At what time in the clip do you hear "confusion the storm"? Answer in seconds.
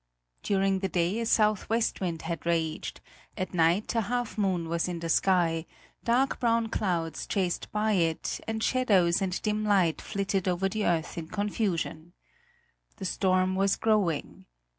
11.27-13.53